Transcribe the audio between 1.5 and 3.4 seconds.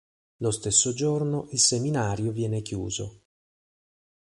il seminario viene chiuso.